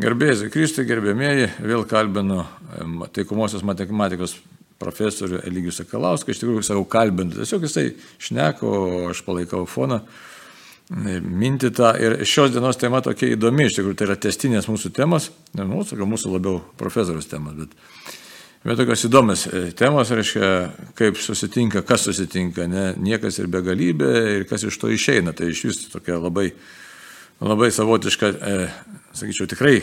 [0.00, 2.46] Gerbėjai, Kristui, gerbėmėjai, vėl kalbinu
[3.12, 4.38] taikomosios matematikos
[4.80, 7.90] profesorių Eligius Sakalauską, iš tikrųjų sakau kalbinu, tiesiog jisai
[8.22, 8.70] šneko,
[9.10, 10.00] aš palaikau foną,
[11.20, 11.92] minti tą.
[12.00, 15.28] Ir šios dienos tema tokia įdomi, iš tikrųjų tai yra testinės mūsų temos,
[15.58, 17.76] ne mūsų, gal mūsų labiau profesorius temos, bet,
[18.64, 20.52] bet tokios įdomios e, temos, reiškia,
[20.96, 25.66] kaip susitinka, kas susitinka, ne, niekas ir begalybė ir kas iš to išeina, tai iš
[25.68, 26.54] vis tokia labai
[27.40, 28.68] labai savotiška, e,
[29.16, 29.80] sakyčiau, tikrai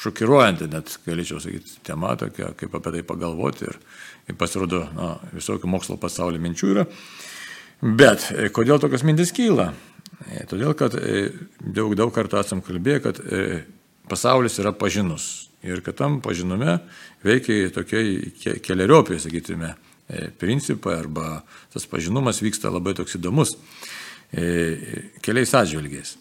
[0.00, 3.78] šokiruojanti, net galėčiau sakyti, tema tokia, kaip apie tai pagalvoti ir,
[4.28, 6.86] ir pasirodo, na, visokių mokslo pasaulio minčių yra.
[7.84, 9.70] Bet e, kodėl tokios mintis kyla?
[10.30, 11.28] E, todėl, kad e,
[11.60, 13.64] daug, daug kartų esam kalbėję, kad e,
[14.10, 16.78] pasaulis yra pažinus ir kad tam pažinume
[17.24, 18.32] veikia tokie
[18.64, 19.74] keliariopiai, sakytume,
[20.08, 23.56] e, principai arba tas pažinumas vyksta labai toks įdomus
[24.32, 26.18] e, keliais atžvilgiais.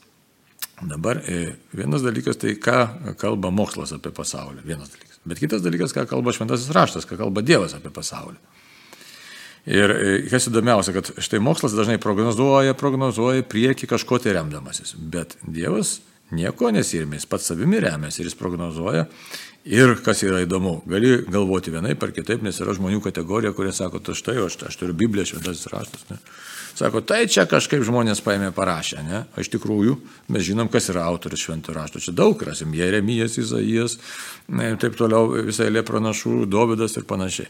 [0.81, 4.63] Dabar e, vienas dalykas tai, ką kalba mokslas apie pasaulį.
[4.65, 5.19] Vienas dalykas.
[5.23, 8.39] Bet kitas dalykas, ką kalba šventasis raštas, ką kalba Dievas apie pasaulį.
[9.69, 14.95] Ir e, kas įdomiausia, kad štai mokslas dažnai prognozuoja, prognozuoja prieki kažko tai remdamasis.
[14.97, 16.01] Bet Dievas
[16.35, 19.05] nieko nesirmė, jis pats savimi remiasi ir jis prognozuoja.
[19.63, 24.01] Ir kas yra įdomu, gali galvoti vienaip ar kitaip, nes yra žmonių kategorija, kurie sako,
[24.03, 26.03] tu štai, aš, aš turiu Bibliją, šventasis raštas.
[26.09, 26.19] Ne?
[26.75, 29.19] Sako, tai čia kažkaip žmonės paėmė parašę, ne?
[29.37, 29.93] O iš tikrųjų
[30.33, 32.01] mes žinom, kas yra autorius šventų rašto.
[32.01, 33.99] Čia daug rasim, Jeremijas, Izaijas,
[34.81, 37.47] taip toliau visai lė pranašų, Dovydas ir panašiai.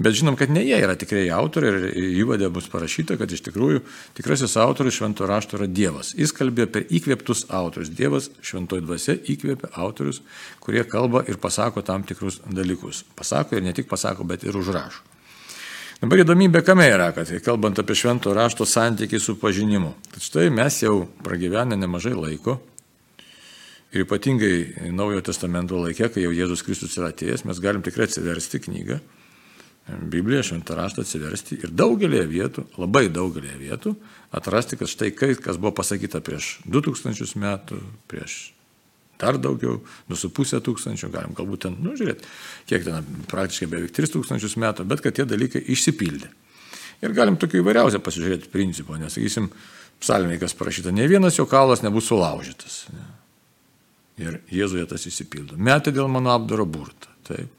[0.00, 3.82] Bet žinom, kad ne jie yra tikrai autoriai ir įvadė bus parašyta, kad iš tikrųjų
[4.16, 6.14] tikrasis autorius šventų rašto yra Dievas.
[6.16, 7.92] Jis kalbėjo per įkvėptus autorius.
[7.92, 10.22] Dievas šventoji dvasia įkvėpia autorius,
[10.64, 11.51] kurie kalba ir pasako
[11.86, 13.04] tam tikrus dalykus.
[13.16, 15.02] Pasako ir ne tik pasako, bet ir užrašo.
[16.02, 19.92] Dabar įdomybė kame yra, kad kalbant apie švento rašto santykį su pažinimu.
[20.10, 22.56] Tad štai mes jau pragyvenę nemažai laiko
[23.92, 28.62] ir ypatingai Naujojo testamento laikė, kai jau Jėzus Kristus yra atėjęs, mes galim tikrai atsiversti
[28.64, 28.98] knygą,
[29.86, 33.94] Bibliją, šventą raštą atsiversti ir daugelėje vietų, labai daugelėje vietų
[34.34, 37.80] atrasti, kad štai kai, kas buvo pasakyta prieš 2000 metų,
[38.10, 38.51] prieš
[39.22, 39.78] dar daugiau,
[40.10, 42.26] 2,5 tūkstančio, galim galbūt ten, nu, žiūrėt,
[42.70, 46.32] kiek ten, praktiškai beveik 3 tūkstančius metų, bet kad tie dalykai išsipildė.
[47.02, 49.48] Ir galim tokių įvairiausią pasižiūrėti principų, nes, sakysim,
[50.02, 52.84] psalmininkas parašyta, ne vienas jo kaulas nebus sulaužytas.
[52.94, 53.08] Ne.
[54.22, 55.56] Ir Jėzuje tas įsipildo.
[55.56, 57.10] Metė dėl mano apdaro burtą.
[57.26, 57.50] Taip.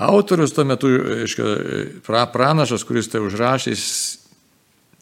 [0.00, 0.88] Autorius tuo metu,
[1.20, 3.86] aiškiai, pra, pranašas, kuris tai užrašė, jis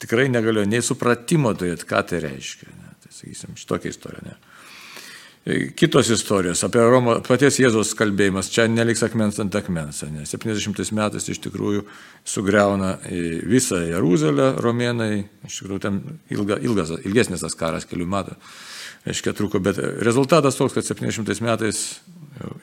[0.03, 2.73] tikrai negalėjo nei supratimo turėti, ką tai reiškia.
[2.73, 2.95] Ne.
[3.05, 4.25] Tai, sakysim, šitokia istorija.
[4.27, 4.37] Ne.
[5.77, 10.03] Kitos istorijos apie Romo, paties Jėzos kalbėjimas, čia neliks akmens ant akmens.
[10.13, 10.27] Ne?
[10.29, 11.87] 70 metais iš tikrųjų
[12.29, 12.97] sugriauna
[13.49, 16.03] visą Jeruzalę romėnai, iš tikrųjų ten
[16.35, 18.37] ilga, ilgas, ilgesnis tas karas kelių metų,
[19.07, 21.83] reiškia truko, bet rezultatas toks, kad 70 metais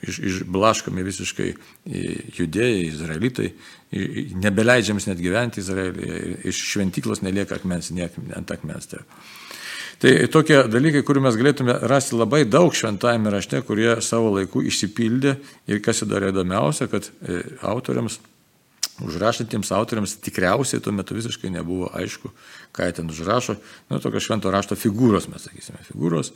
[0.06, 1.48] iš, išblaškomi visiškai
[2.38, 3.50] judėjai, izraelitai,
[4.46, 8.88] nebeleidžiams net gyventi Izraelyje, iš šventyklos nelieka akmens, nie ant akmens.
[8.92, 9.02] Tai.
[10.06, 15.32] Tai tokie dalykai, kurių mes galėtume rasti labai daug šventajame rašte, kurie savo laiku išsipildė
[15.66, 18.20] ir kas įdarė įdomiausia, kad e, autoriams,
[19.02, 22.30] užrašantiems autoriams tikriausiai tuo metu visiškai nebuvo aišku,
[22.76, 23.56] ką jie ten užrašo.
[23.90, 26.30] Nu, tokios švento rašto figūros, mes sakysime, figūros,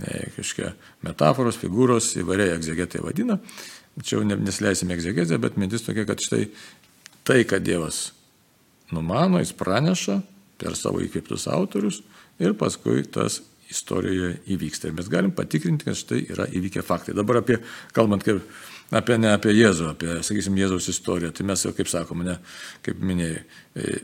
[0.00, 0.72] e, kažkokie
[1.06, 3.38] metaforos, figūros, įvairiai egzegetai vadina.
[4.02, 6.48] Čia jau nesileisime egzegezę, bet mintis tokia, kad štai
[7.22, 8.08] tai, kad Dievas
[8.90, 10.24] numano, jis praneša
[10.62, 12.00] per savo įkvėptus autorius,
[12.42, 13.42] ir paskui tas
[13.72, 14.88] istorijoje įvyksta.
[14.90, 17.16] Ir mes galim patikrinti, kad štai yra įvykę faktai.
[17.16, 17.58] Dabar apie,
[17.96, 18.42] kalbant kaip,
[18.92, 22.38] apie, ne apie Jėzų, apie, sakysim, Jėzaus istoriją, tai mes jau, kaip sakome, ne,
[22.86, 23.44] kaip minėjai,
[23.76, 24.00] e,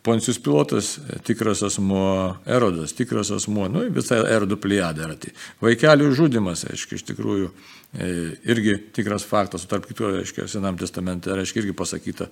[0.00, 5.16] Poncijus pilotas, e, tikras asmuo, Erodas, tikras asmuo, nu, visa Erodų pliadė yra.
[5.20, 7.50] Tai vaikelių žudimas, aiškiai, iš tikrųjų,
[7.92, 8.12] e,
[8.48, 12.30] irgi tikras faktas, tarp kitų, aiškiai, Senam testamente, aiškiai, irgi pasakyta,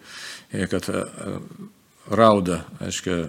[0.72, 0.88] kad
[2.10, 3.26] rauda, aiškiai,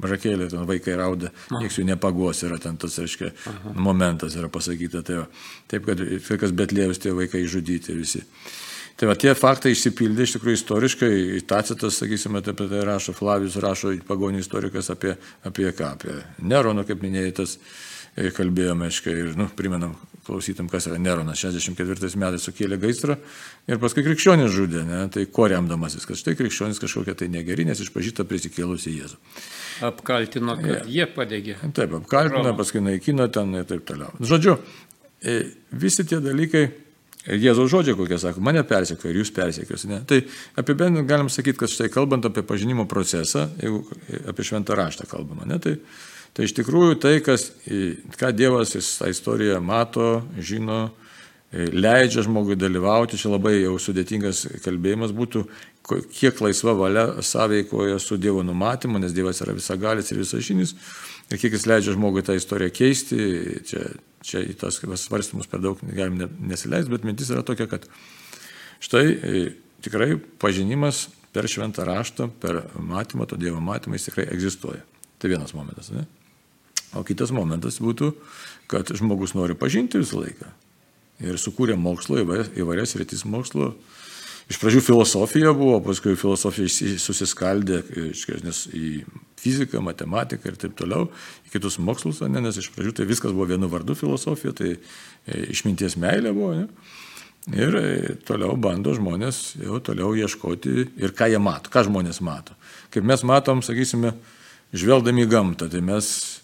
[0.00, 3.74] Bažakėlė, ten vaikai rauda, niekas jų nepagos, yra ten tas, reiškia, Aha.
[3.76, 5.02] momentas yra pasakyta.
[5.04, 5.26] Tai va.
[5.68, 6.00] Taip, kad
[6.40, 8.22] kas betlėjus tie vaikai žudyti visi.
[9.00, 11.12] Tai va, tie faktai išsipildė iš tikrųjų istoriškai,
[11.48, 15.14] Tacitas, sakysime, apie tai rašo, Flavius rašo, pagonių istorikas apie,
[15.44, 17.60] apie ką, apie Nerono, kaip minėjai, tas e,
[18.36, 19.94] kalbėjome, aiškiai, ir, nu, primenam
[20.26, 23.16] klausytum, kas yra Neronas, 64 metais sukėlė gaisrą
[23.70, 25.00] ir paskui krikščionis žudė, ne?
[25.12, 29.18] tai ko remdamasis, kad štai krikščionis kažkokia tai negeri, nes išpažįsta prisikėlusi Jėzų.
[29.88, 31.56] Apkaltino, kad jie padegė.
[31.76, 32.54] Taip, apkaltino, Romą.
[32.60, 34.12] paskui naikino ten ir taip toliau.
[34.20, 34.58] Žodžiu,
[35.24, 35.40] e,
[35.72, 36.68] visi tie dalykai,
[37.20, 39.82] Jėzaus žodžiai kokie sako, mane persekioja ir jūs persekios.
[39.90, 39.98] Ne?
[40.08, 40.22] Tai
[40.60, 43.82] apibendrinant galim sakyti, kad štai kalbant apie pažinimo procesą, jeigu
[44.30, 45.74] apie šventą raštą kalbama, ne, tai
[46.36, 47.48] Tai iš tikrųjų tai, kas,
[48.20, 50.90] ką Dievas jis tą istoriją mato, žino,
[51.50, 55.42] leidžia žmogui dalyvauti, čia labai jau sudėtingas kalbėjimas būtų,
[56.14, 60.76] kiek laisva valia sąveikoja su Dievo numatymu, nes Dievas yra visagalis ir visažinis,
[61.30, 63.18] ir kiek jis leidžia žmogui tą istoriją keisti,
[63.66, 63.88] čia,
[64.22, 67.90] čia į tas svarstymus per daug galim nesileisti, bet mintis yra tokia, kad
[68.78, 69.04] štai
[69.82, 74.86] tikrai pažinimas per šventą raštą, per matymą, to Dievo matymą jis tikrai egzistuoja.
[75.20, 75.90] Tai vienas momentas.
[75.92, 76.06] Ne?
[76.98, 78.10] O kitas momentas būtų,
[78.70, 80.50] kad žmogus nori pažinti visą laiką.
[81.22, 82.22] Ir sukūrė mokslo,
[82.58, 83.74] įvairias rytis mokslo.
[84.50, 87.84] Iš pradžių filosofija buvo, paskui filosofija susiskaldė
[88.42, 89.04] nes į
[89.38, 91.06] fiziką, matematiką ir taip toliau,
[91.46, 94.80] į kitus mokslus, ne, nes iš pradžių tai viskas buvo vienu vardu filosofija, tai e,
[95.54, 96.56] išminties meilė buvo.
[96.58, 96.66] Ne?
[97.54, 97.86] Ir e,
[98.26, 102.58] toliau bando žmonės jau toliau ieškoti ir ką jie mato, ką žmonės mato.
[102.90, 104.16] Kaip mes matom, sakysime,
[104.74, 106.39] žvelgdami į gamtą, tai mes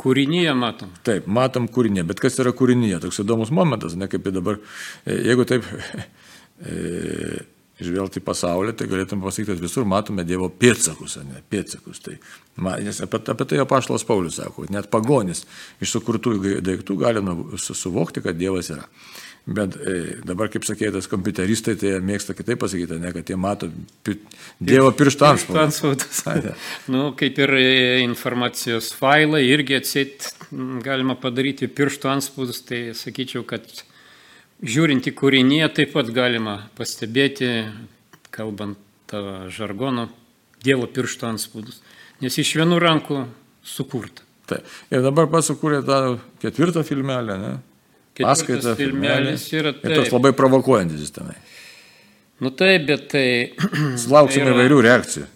[0.00, 0.92] Kūrinyje matom.
[1.06, 2.98] Taip, matom kūrinyje, bet kas yra kūrinyje?
[3.04, 4.58] Toks įdomus momentas, ne kaip dabar,
[5.06, 5.68] e, jeigu taip
[6.68, 7.44] e,
[7.82, 12.02] žvelgti pasaulį, tai galėtum pasakyti, kad visur matome Dievo pėtsakus, ne pėtsakus.
[12.04, 12.16] Tai,
[12.82, 15.44] nes apie, apie tai apaštalas Paulius sako, net pagonis
[15.82, 17.22] iš sukurtų daiktų gali
[17.58, 18.86] suvokti, kad Dievas yra.
[19.44, 19.94] Bet e,
[20.24, 23.68] dabar, kaip sakė, tas kompiuteristai, tai mėgsta kitaip pasakyti, ne, kad jie mato
[24.06, 24.16] pi,
[24.56, 26.22] Dievo pirštų anspaudas.
[26.94, 27.66] nu, kaip ir e,
[28.06, 30.30] informacijos failai, irgi atsit
[30.84, 33.68] galima padaryti pirštų anspaudus, tai sakyčiau, kad
[34.64, 37.52] žiūrint į kūrinį, taip pat galima pastebėti,
[38.32, 38.80] kalbant
[39.12, 40.08] tavo žargonu,
[40.64, 41.82] Dievo pirštų anspaudus.
[42.24, 43.26] Nes iš vienų rankų
[43.60, 44.24] sukurta.
[44.48, 44.64] Taip.
[44.88, 47.54] Ir dabar pats sukūrė tą ketvirtą filmelę, ne?
[48.20, 49.90] Paskaitą, filmelis yra taip.
[49.90, 51.36] Ir toks labai provokuojantis jis tenai.
[52.42, 53.26] Nu taip, bet tai...
[54.04, 55.26] Sulauksime įvairių reakcijų.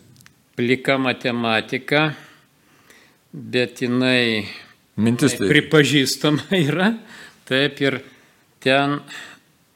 [0.58, 2.08] Plika matematika,
[3.32, 4.46] bet jinai...
[4.98, 5.46] Mintis tai.
[5.50, 6.92] Pripažįstama yra.
[7.48, 8.00] Taip ir
[8.64, 8.98] ten,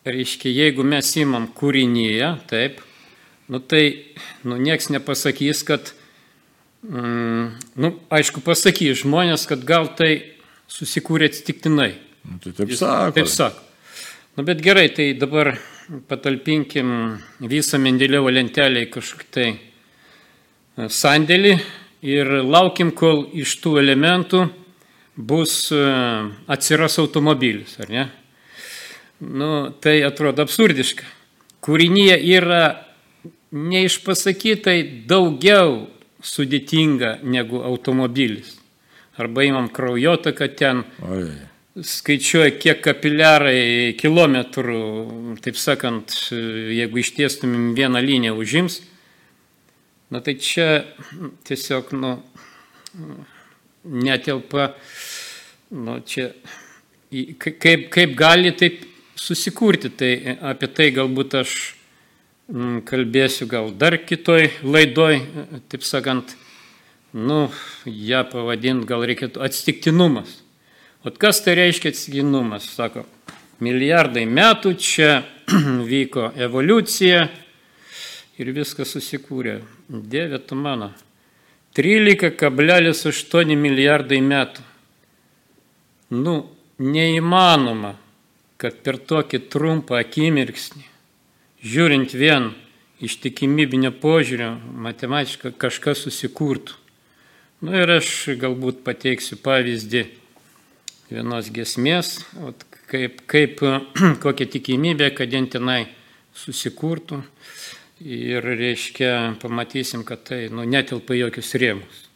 [0.04, 2.82] reiškia, jeigu mes įmam kūrinyje, taip,
[3.48, 4.12] nu tai,
[4.44, 5.94] nu nieks nepasakys, kad,
[6.84, 7.46] mm,
[7.80, 10.12] nu aišku, pasakys žmonės, kad gal tai
[10.72, 11.94] susikūrė atsitiktinai.
[12.22, 13.12] Nu, tai taip sako.
[13.16, 13.68] Taip sako.
[14.34, 15.58] Nu, bet gerai, tai dabar
[16.08, 17.18] patalpinkim
[17.50, 21.52] visą Mendelevo lentelę į kažkokį tai e, sandėlį
[22.08, 24.46] ir laukim, kol iš tų elementų
[25.16, 25.82] bus e,
[26.48, 28.06] atsiras automobilis, ar ne?
[29.20, 29.50] Nu,
[29.84, 31.04] tai atrodo absurdiška.
[31.62, 32.64] Kūrinyje yra
[33.52, 34.78] neišpasakytai
[35.10, 35.90] daugiau
[36.24, 38.56] sudėtinga negu automobilis.
[39.20, 40.86] Arba imam kraujotaką ten.
[41.04, 44.80] Oi skaičiuoja, kiek kapiliarai kilometrų,
[45.44, 48.82] taip sakant, jeigu ištiestumėm vieną liniją užims,
[50.12, 50.84] na tai čia
[51.48, 52.12] tiesiog, nu,
[53.88, 54.74] netelpa,
[55.72, 56.28] nu, čia,
[57.40, 58.84] kaip, kaip gali taip
[59.16, 60.12] susikurti, tai
[60.52, 61.56] apie tai galbūt aš
[62.52, 65.22] mm, kalbėsiu gal dar kitoj laidoj,
[65.72, 66.36] taip sakant,
[67.16, 67.46] nu,
[67.88, 70.41] ją pavadinti gal reikėtų atsitiktinumas.
[71.04, 72.68] O kas tai reiškia atsiginumas?
[72.76, 73.02] Sako,
[73.58, 75.24] milijardai metų čia
[75.92, 77.24] vyko evoliucija
[78.38, 79.56] ir viskas susikūrė.
[79.90, 80.92] Dieve tu mano.
[81.74, 84.62] 13,8 milijardai metų.
[86.14, 86.36] Nu,
[86.78, 87.96] neįmanoma,
[88.60, 90.86] kad per tokį trumpą akimirksnį,
[91.66, 92.52] žiūrint vien
[93.02, 94.54] iš tikimybinio požiūrio,
[94.86, 96.78] matematiškai kažkas susikurtų.
[97.62, 100.06] Na nu, ir aš galbūt pateiksiu pavyzdį
[101.12, 102.20] vienos gesmės,
[102.90, 103.60] kaip, kaip
[104.24, 105.80] kokia tikimybė, kad jie tenai
[106.36, 107.22] susikurtų
[108.02, 112.06] ir, reiškia, pamatysim, kad tai nu, netilpa jokius rėmus.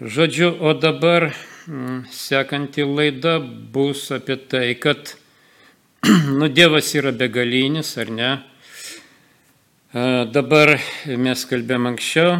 [0.00, 1.28] Žodžiu, o dabar
[1.66, 5.16] mm, sekanti laida bus apie tai, kad
[6.38, 8.30] nu, Dievas yra begalinis, ar ne?
[9.90, 10.76] Dabar
[11.18, 12.36] mes kalbėjom anksčiau,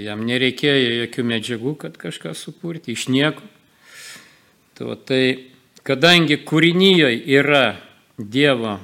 [0.00, 3.44] jam nereikėjo jokių medžiagų, kad kažką sukurti, iš nieko.
[4.80, 5.24] Tai, tai
[5.84, 7.74] kadangi kūrinyje yra
[8.16, 8.78] Dievo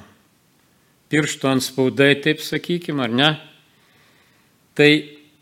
[1.09, 3.29] piršto ant spaudai, taip sakykime, ar ne,
[4.77, 4.89] tai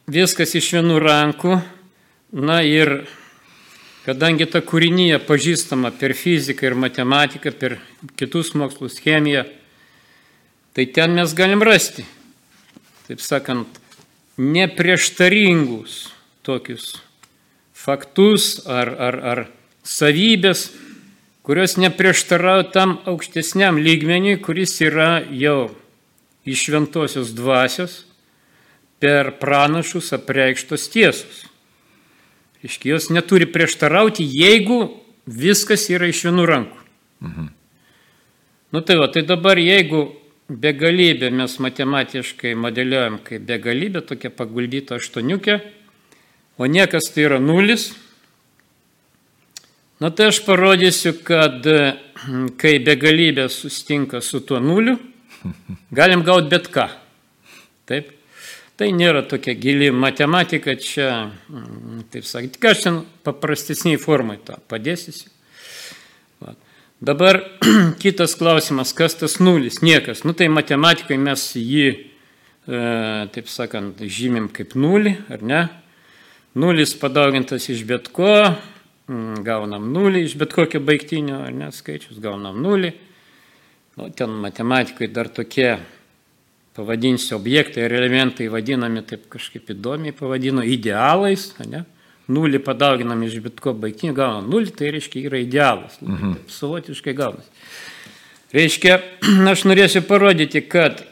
[0.08, 1.58] viskas iš vienų rankų,
[2.40, 3.02] na ir
[4.06, 7.76] kadangi ta kūrinyje pažįstama per fiziką ir matematiką, per
[8.16, 9.44] kitus mokslus, chemiją,
[10.72, 12.08] tai ten mes galim rasti,
[13.10, 13.68] taip sakant,
[14.40, 16.00] neprieštaringus
[16.48, 16.94] tokius
[17.76, 19.46] faktus ar, ar, ar
[19.86, 20.72] savybės,
[21.46, 25.70] kurios neprieštarauja tam aukštesniam lygmeniui, kuris yra jau
[26.46, 28.04] iš šventosios dvasios
[29.01, 31.46] per pranašus apreikštos tiesos.
[32.65, 34.80] Iški jos neturi prieštarauti, jeigu
[35.25, 36.80] viskas yra iš vienų rankų.
[37.25, 37.51] Mhm.
[38.74, 40.08] Nu tai va, tai dabar jeigu
[40.50, 45.60] begalybė mes matematiškai modeliuojam kaip begalybė, tokia paguldyta aštuoniukė,
[46.58, 47.94] o niekas tai yra nulis,
[50.04, 51.64] Na tai aš parodysiu, kad
[52.60, 54.98] kai begalybė sustinka su tuo nuliu,
[55.96, 56.90] galim gauti bet ką.
[57.88, 58.12] Taip.
[58.75, 61.30] Tai nėra tokia gili matematika, čia,
[62.12, 65.30] taip sakyti, tik aš ten paprastesniai formai tą padėsiu.
[67.00, 67.40] Dabar
[68.04, 69.80] kitas klausimas, kas tas nulis?
[69.80, 70.25] Niekas.
[70.28, 71.88] Nu tai matematikai mes jį,
[72.68, 75.66] taip sakant, žymim kaip nulį, ar ne?
[76.60, 78.32] Nulis padaugintas iš bet ko,
[79.08, 82.94] gaunam nulį iš bet kokio baigtinio, ar ne, skaičius, gaunam nulį.
[83.96, 85.78] Nu, ten matematikai dar tokie,
[86.76, 91.86] pavadinsiu, objektai ir elementai vadinami taip kažkaip įdomiai, pavadino idealais, ne?
[92.26, 96.00] Nulį padauginam iš bet ko baigtinio, gaunam nulį, tai reiškia yra idealas.
[96.02, 96.34] Mhm.
[96.40, 97.52] Taip, savotiškai gaunas.
[98.56, 98.98] Reiškia,
[99.54, 101.06] aš norėsiu parodyti, kad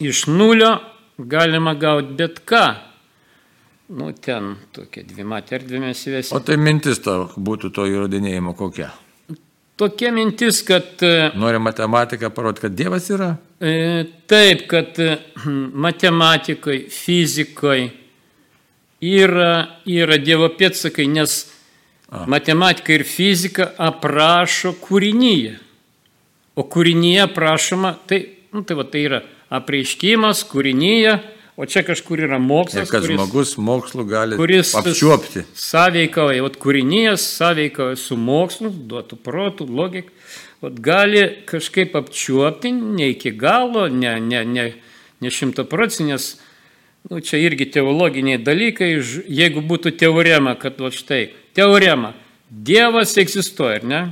[0.00, 0.78] iš nulio
[1.20, 2.64] galima gauti bet ką,
[3.90, 6.36] Nu, ten tokia dvimatė erdvė mes įvesime.
[6.38, 8.92] O tai mintis tavo būtų to įrodinėjimo kokia?
[9.80, 10.92] Tokia mintis, kad...
[11.02, 13.32] E, Nori matematiką parodyti, kad Dievas yra?
[13.58, 15.16] E, taip, kad e,
[15.86, 17.88] matematikai, fizikai
[19.10, 21.40] yra, yra Dievo pėtsakai, nes
[22.12, 22.28] A.
[22.30, 25.56] matematika ir fizika aprašo kūrinyje.
[26.54, 28.22] O kūrinyje prašoma, tai,
[28.54, 31.18] nu, tai, va, tai yra apreiškimas kūrinyje
[31.60, 32.88] O čia kažkur yra mokslas.
[32.88, 35.42] Ir kad kuris, žmogus mokslu gali kuris apčiuopti.
[35.60, 40.08] Sąveikauja, vat kūrinijas sąveikauja su mokslu, duotų protų, logiką.
[40.64, 44.66] Vat gali kažkaip apčiuopti, ne iki galo, ne, ne, ne,
[45.20, 46.30] ne šimtaprocinės,
[47.10, 48.94] nu, čia irgi teologiniai dalykai,
[49.28, 51.26] jeigu būtų teorema, kad va štai,
[51.56, 52.14] teorema,
[52.50, 54.04] Dievas egzistuoja, ar ne?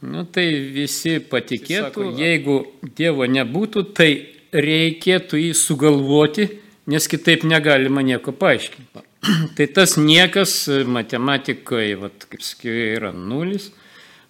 [0.00, 2.62] Nu, tai visi patikėtų, jeigu
[2.96, 4.12] Dievo nebūtų, tai
[4.54, 6.52] reikėtų jį sugalvoti
[6.86, 9.04] nes kitaip negalima nieko paaiškinti.
[9.56, 13.70] tai tas niekas matematikoje, vat, kaip sakiau, yra nulis,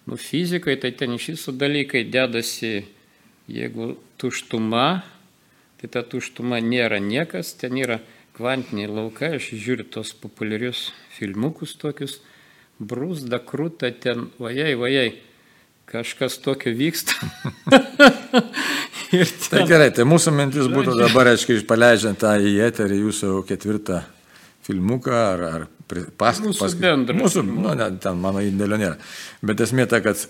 [0.07, 2.85] nu fizikoje tai ten iš visų dalykai dedasi,
[3.51, 5.03] jeigu tuštuma,
[5.81, 7.99] tai ta tuštuma nėra niekas, ten yra
[8.39, 12.21] kvantiniai laukai, aš žiūriu tos populiarius filmukus tokius,
[12.83, 15.09] brūsda, krūta ten, vajai, vajai,
[15.91, 17.15] kažkas tokio vyksta.
[19.53, 24.01] Tai gerai, tai mūsų mintis būtų dabar, aiškiai, paleidžiant tą į eterį jūsų ketvirtą
[24.65, 25.67] filmuką ar, ar
[26.19, 26.51] paskui.
[26.51, 27.19] Mūsų paskui, bendrą.
[27.19, 28.97] Mūsų, nu, ne, ten mano indėlio nėra.
[29.45, 30.27] Bet esmė ta, kad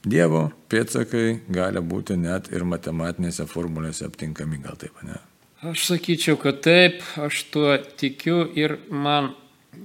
[0.00, 5.18] Dievo pėtsakai gali būti net ir matematinėse formulėse aptinkami, gal taip, ne?
[5.60, 9.34] Aš sakyčiau, kad taip, aš tuo tikiu ir man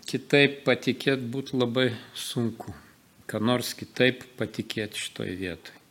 [0.07, 2.71] kitaip patikėti būtų labai sunku,
[3.27, 5.81] ką nors kitaip patikėti šitoje vietoje.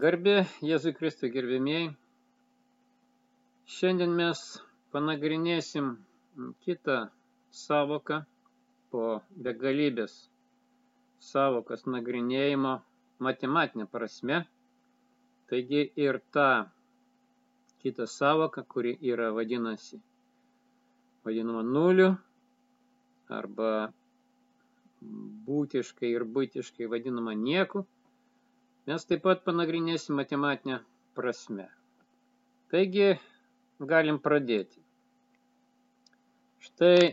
[0.00, 0.32] Garbė
[0.64, 1.88] Jėzui Kristui gerbėmėjai.
[3.72, 4.40] Šiandien mes
[4.94, 5.90] panagrinėsim
[6.64, 6.94] kitą
[7.58, 8.22] savoką
[8.94, 9.02] po
[9.48, 10.14] begalybės
[11.28, 12.72] savokas nagrinėjimo
[13.28, 14.40] matematinė prasme.
[15.52, 16.48] Taigi ir ta
[17.84, 20.00] kita savoka, kuri yra vadinasi,
[21.28, 22.14] vadinama nuliu
[23.28, 23.92] arba
[25.50, 27.84] būtiškai ir būtiškai vadinama nieku,
[28.88, 30.80] mes taip pat panagrinėsim matematinę
[31.16, 31.68] prasme.
[32.72, 33.12] Taigi,
[33.92, 34.80] galim pradėti.
[36.62, 37.12] Štai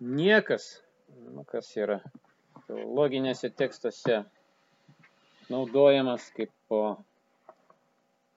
[0.00, 0.66] niekas,
[1.32, 2.00] nu, kas yra
[2.68, 4.22] loginėse tekstuose
[5.52, 6.82] naudojamas kaip po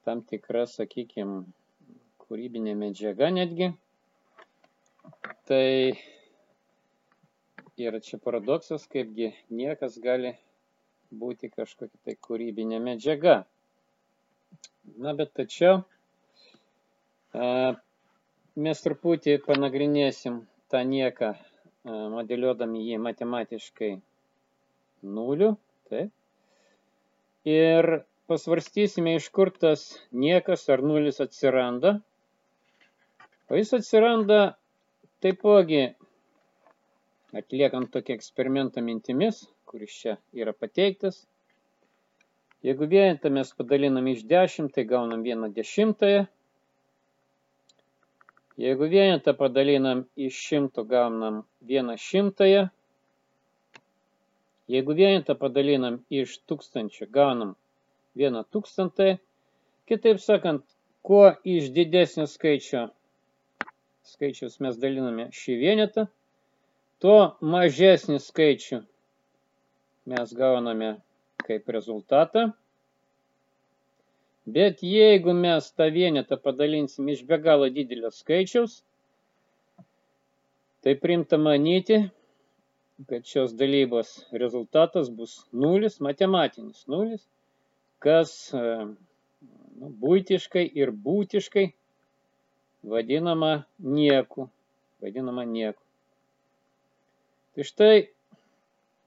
[0.06, 1.44] tam tikra, sakykime,
[2.22, 3.72] kūrybinė medžiaga netgi.
[5.48, 5.66] Tai
[7.76, 10.34] yra čia paradoksas, kaipgi niekas gali
[11.10, 13.36] būti kažkokia tai kūrybinė medžiaga.
[15.02, 15.82] Na, bet tačiau
[18.56, 20.40] mes truputį panagrinėsim
[20.72, 21.32] tą nieką,
[21.86, 23.90] modeliuodami jį matematiškai
[25.16, 25.56] nuliu.
[25.90, 26.10] Taip.
[27.46, 27.90] Ir
[28.26, 31.92] pasvarstysime, iš kur tas niekas ar nulis atsiranda.
[33.50, 34.40] O jis atsiranda
[35.22, 35.84] taipogi
[37.36, 39.44] atliekant tokį eksperimentą mintimis,
[39.76, 41.26] kuris čia yra pateiktas.
[42.64, 46.22] Jeigu vienetą mes padalinam iš 10, tai gaunam 1 dešimtąją.
[48.56, 52.62] Jeigu vienetą padalinam iš 100, gaunam 1 šimtąją.
[54.68, 57.52] Jeigu vienetą padalinam iš 1000, gaunam
[58.14, 59.20] 1 tūkstantąją.
[59.84, 60.64] Kitaip sakant,
[61.02, 62.88] kuo iš didesnio skaičio
[64.08, 66.08] skaičius mes daliname šį vienetą,
[66.98, 68.86] tuo mažesnį skaičių
[70.06, 70.96] mes gauname
[71.46, 72.50] kaip rezultatą.
[74.46, 78.76] Bet jeigu mes tą vienetą padalinsim iš be galo didelio skaičiaus,
[80.86, 81.98] tai primta manyti,
[83.10, 87.26] kad šios dalybos rezultatas bus nulis, matematinis nulis,
[87.98, 88.62] kas e,
[89.80, 91.66] nu, būtiškai ir būtiškai
[92.86, 94.46] vadinama nieku.
[95.02, 95.82] Vadinama nieku.
[97.56, 97.96] Tai štai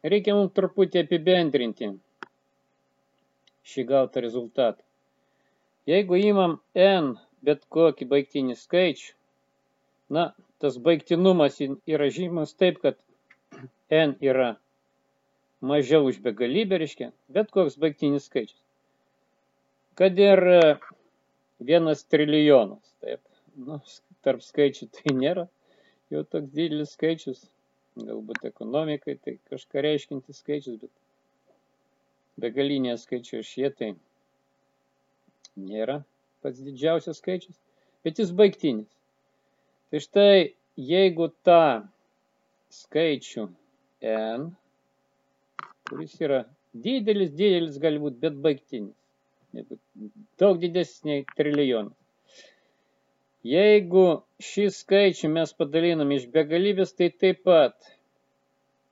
[0.04, 1.90] reikia mums truputį apibendrinti
[3.70, 4.84] šį gautą rezultatą.
[5.90, 7.16] Jeigu įmam n
[7.46, 9.14] bet kokį baigtinį skaičių,
[10.16, 10.30] na,
[10.60, 12.98] tas baigtinumas yra žymas taip, kad
[13.90, 14.50] n yra
[15.62, 18.60] mažiau už begalybę, reiškia, bet koks baigtinis skaičius.
[20.00, 20.60] Kad ir e,
[21.60, 23.24] vienas trilijonas, taip,
[23.56, 23.80] nu,
[24.24, 25.48] tarp skaičių tai nėra
[26.14, 27.42] jau toks didelis skaičius,
[27.98, 30.92] galbūt ekonomikai tai kažką reiškintis skaičius, bet
[32.44, 33.90] begalinėje skaičių šie tai
[35.60, 36.00] nėra
[36.44, 37.58] pats didžiausias skaičius,
[38.06, 38.88] bet jis baigtinis.
[39.90, 41.62] Tai štai, jeigu tą
[42.72, 43.48] skaičių
[44.06, 44.50] n,
[45.90, 46.44] kuris yra
[46.86, 48.96] didelis, didelis gali būti, bet baigtinis,
[50.40, 51.99] daug didesnis nei trilijonas.
[53.48, 54.06] Jeigu
[54.44, 57.92] šį skaičių mes padalinam iš begalybės, tai taip pat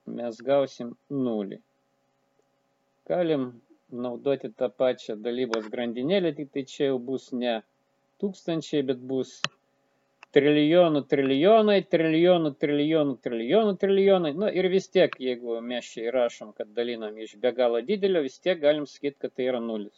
[0.07, 1.59] mes gausim nulį
[3.07, 3.43] galim
[4.03, 7.53] naudoti tą pačią dalybos grandinėlę, tik tai čia jau bus ne
[8.23, 9.31] tūkstančiai, bet bus
[10.35, 14.33] trilijonų trilijonai, trilijonų trilijonų trilijonų trilijonai.
[14.43, 18.37] Na ir vis tiek, jeigu mes čia įrašom, kad dalinam iš be galo didelio, vis
[18.43, 19.95] tiek galim sakyti, kad tai yra nulis.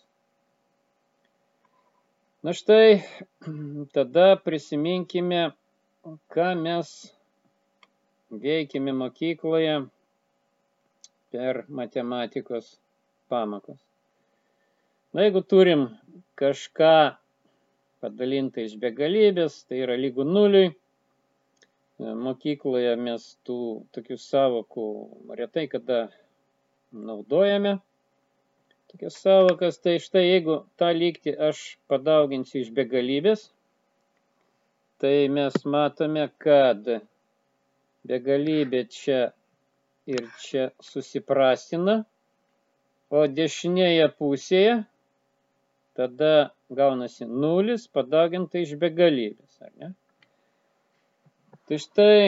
[2.40, 3.04] Na štai,
[3.96, 5.42] tada prisiminkime,
[6.32, 6.92] ką mes
[8.32, 9.74] veikime mokykloje
[11.32, 12.78] per matematikos
[13.28, 13.82] pamokas.
[15.12, 15.84] Na, jeigu turim
[16.40, 16.96] kažką
[18.00, 20.72] padalintą iš begalybės, tai yra lygų nuliui.
[22.00, 23.60] Mokykloje mes tų
[23.92, 24.88] tokių savokų
[25.42, 26.06] retai kada
[26.96, 27.82] naudojame.
[28.90, 33.48] Tokias savokas, tai štai jeigu tą lygti aš padauginsiu iš begalybės,
[35.02, 36.88] tai mes matome, kad
[38.10, 39.20] begalybė čia
[40.10, 42.00] ir čia susiprastina
[43.10, 44.76] o dešinėje pusėje
[45.98, 46.34] tada
[46.80, 49.58] gaunasi nulis padauginta iš begalybės.
[49.66, 49.90] Ar ne?
[51.70, 52.20] Tai štai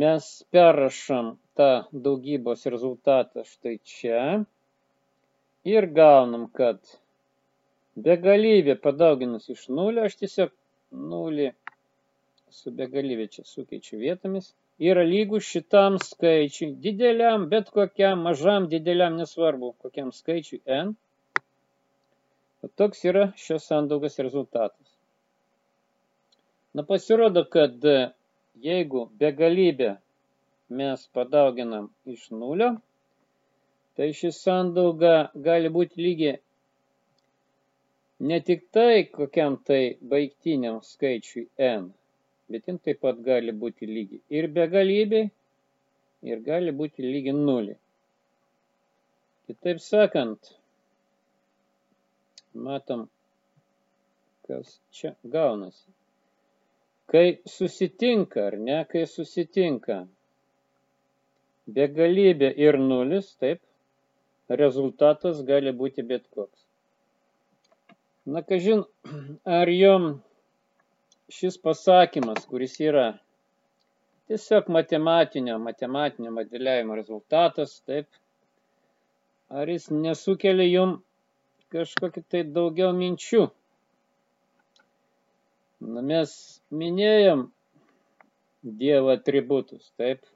[0.00, 1.70] mes perrašam tą
[2.06, 4.22] daugybos rezultatą štai čia
[5.74, 6.78] ir gaunam, kad
[8.06, 10.54] begalybė padauginus iš nulio, aš tiesiog
[11.12, 11.50] nulį
[12.60, 19.74] su begalybė čia sukeičiu vietomis yra lygus šitam skaičiui, dideliam, bet kokiam, mažam, dideliam, nesvarbu,
[19.84, 20.94] kokiam skaičiui n.
[22.64, 24.96] O toks yra šios sandaugos rezultatas.
[26.72, 27.84] Na pasirodo, kad
[28.68, 29.96] jeigu begalybę
[30.78, 32.70] mes padauginam iš nulio,
[33.96, 35.14] tai ši sandauga
[35.48, 36.38] gali būti lygiai
[38.20, 41.46] ne tik tai kokiam tai baigtiniam skaičiui
[41.80, 41.84] n,
[42.50, 45.30] bet jin taip pat gali būti lygi ir begalybei,
[46.30, 47.78] ir gali būti lygi nuliai.
[49.46, 50.52] Kitaip sakant,
[52.64, 53.08] matom,
[54.46, 55.88] kas čia gaunasi.
[57.10, 59.96] Kai susitinka, ar ne, kai susitinka
[61.68, 63.60] begalybė ir nulis, taip,
[64.48, 66.64] rezultatas gali būti bet koks.
[68.26, 68.84] Na, kažin,
[69.60, 70.12] ar jom
[71.30, 73.12] šis pasakymas, kuris yra
[74.30, 78.06] tiesiog matematinio, matematinio modeliavimo rezultatas, taip,
[79.50, 80.98] ar jis nesukelia jum
[81.74, 83.46] kažkokį tai daugiau minčių.
[85.80, 86.36] Na, mes
[86.70, 87.48] minėjom
[88.60, 90.26] Dievo atributus, taip.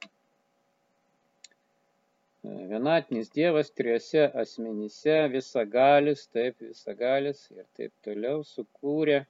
[2.44, 9.20] Vienatinis Dievas trijose asmenyse, visagalis, taip, visagalis ir taip toliau sukūrė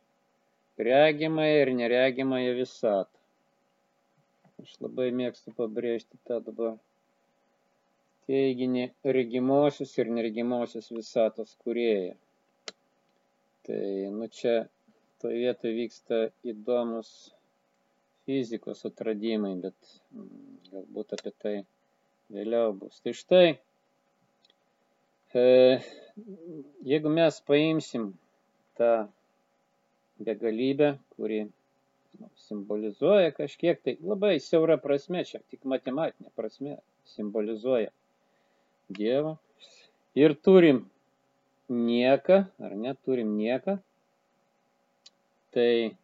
[0.89, 3.21] regimąją ir neregimąją visatą.
[4.65, 6.75] Aš labai mėgstu pabrėžti tą dabar
[8.31, 8.85] teiginį
[9.19, 12.17] regimosios ir neregimosios visatos kurėja.
[13.69, 13.81] Tai,
[14.19, 14.57] nu čia
[15.23, 16.21] toje vietoje vyksta
[16.55, 17.11] įdomus
[18.27, 20.35] fizikos atradimai, bet mm,
[20.75, 21.55] galbūt apie tai
[22.33, 23.01] vėliau bus.
[23.05, 23.49] Tai štai,
[25.35, 25.45] e,
[26.87, 28.13] jeigu mes paimsim
[28.79, 28.93] tą
[30.25, 36.79] begalybę, kuri nu, simbolizuoja kažkiek tai labai siaura prasme, čia tik matematinė prasme
[37.15, 37.91] simbolizuoja
[38.95, 39.37] Dievą.
[40.15, 40.85] Ir turim
[41.73, 43.79] nieką, ar neturim nieką,
[45.57, 45.97] tai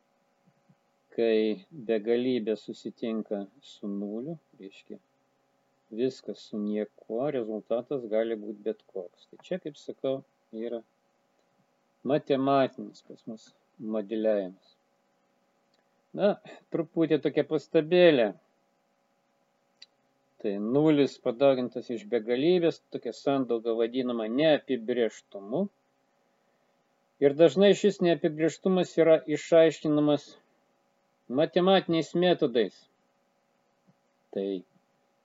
[1.14, 4.98] kai begalybė susitinka su nuliu, reiškia
[5.90, 9.26] viskas su niekuo, rezultatas gali būti bet koks.
[9.30, 10.20] Tai čia, kaip sakau,
[10.54, 10.82] yra
[12.06, 13.48] matematinis pas mus
[13.78, 14.76] modeliavimas.
[16.16, 16.36] Na,
[16.74, 18.30] truputį tokia pastabėlė.
[20.40, 25.66] Tai nulis padaugintas iš begalybės, tokia sandauga vadinama neapibrieštumu.
[27.20, 30.24] Ir dažnai šis neapibrieštumas yra išaiškinamas
[31.40, 32.78] matematiniais metodais.
[34.34, 34.46] Tai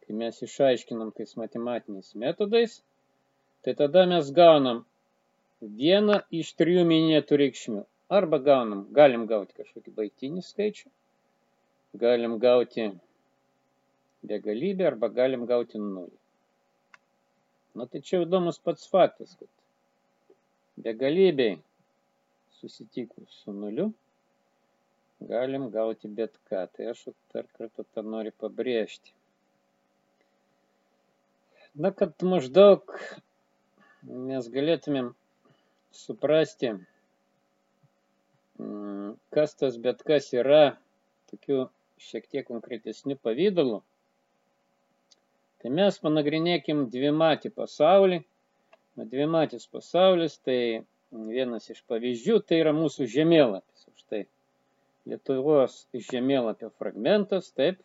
[0.06, 2.78] kai mes išaiškinam tais matematiniais metodais,
[3.64, 4.84] tai tada mes gaunam
[5.82, 7.82] vieną iš trijų minėtų reikšmių.
[8.20, 10.92] Arba gaunam, galim gauti kažkokį baigtinį skaičių,
[12.06, 12.92] galim gauti
[14.30, 16.18] begalybę arba galim gauti nulį.
[17.76, 19.50] Na tai čia įdomus pats faktas, kad
[20.86, 21.58] begalybei
[22.60, 23.90] susitikus su nuliu
[25.34, 26.68] galim gauti bet ką.
[26.74, 29.14] Tai aš dar kartą tą noriu pabrėžti.
[31.76, 32.88] Na, kad maždaug
[34.08, 35.10] mes galėtumėm
[35.92, 36.70] suprasti,
[39.36, 40.62] kas tas bet kas yra
[41.32, 41.66] tokiu
[42.06, 43.82] šiek tiek konkretesniu pavydalu,
[45.60, 48.22] tai mes panagrinėkim dvimatį pasaulį.
[48.96, 53.84] Dvimatis pasaulis, tai vienas iš pavyzdžių, tai yra mūsų žemėlapis.
[54.00, 54.22] Štai
[55.12, 55.76] Lietuvos
[56.08, 57.84] žemėlapio fragmentas, taip,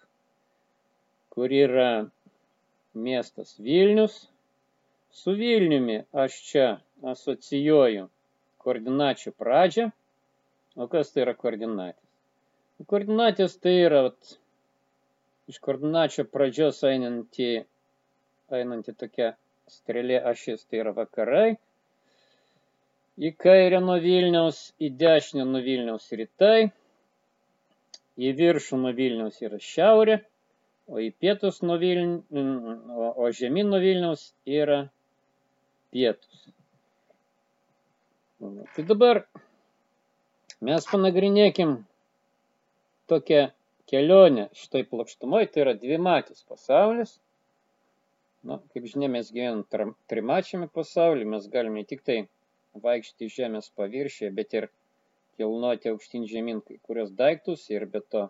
[1.34, 1.88] kur yra
[2.94, 4.28] miestas Vilnius.
[5.10, 6.66] Su Vilniumi aš čia
[7.12, 8.06] asocijuoju
[8.62, 9.88] koordinačių pradžią.
[10.78, 12.06] O kas tai yra koordinatės?
[12.88, 14.36] Koordinatės tai yra vat,
[15.50, 17.64] iš koordinačio pradžios einanti,
[18.54, 19.32] einanti tokia
[19.68, 21.58] strėlė ašis, tai yra vakarai.
[23.20, 26.70] Į kairę nuo Vilniaus, į dešinę nuo Vilniaus rytai,
[28.16, 30.20] į viršų nuo Vilniaus yra šiaurė,
[30.90, 32.24] o į pietus nuo Vilniaus,
[33.16, 34.24] o, žemyn nuo Vilniaus
[34.60, 34.80] yra
[35.94, 36.48] pietus.
[38.40, 39.22] Tai dabar
[40.66, 41.76] mes panagrinėkim
[43.12, 43.46] tokią
[43.90, 47.16] kelionę šitoj plokštumoj, tai yra dvimatis pasaulis.
[48.46, 52.22] Na, kaip žinia, mes gyvenam trimačiame pasaulyje, mes galime ne tik tai
[52.84, 54.68] vaikščioti žemės paviršiuje, bet ir
[55.36, 58.28] kilnoti aukštyn žemyn kai kurios daiktus ir be to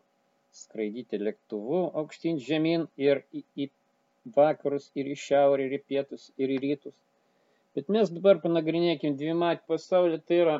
[0.57, 3.69] skraidyti lėktuvu aukštyn žemyn ir į, į
[4.37, 6.97] vakarus, ir į šiaurę, ir į pietus, ir į rytus.
[7.77, 10.57] Bet mes dabar panagrinėkim dvimatį pasaulį, tai yra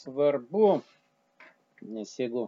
[0.00, 0.70] svarbu,
[1.96, 2.46] nes jeigu